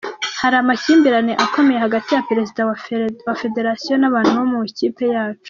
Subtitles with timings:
[0.41, 2.61] Hari amakimbirane akomeye hagati ya Perezida
[3.27, 5.39] wa Federasiyo n’abantu bo mu ikipe yacu”.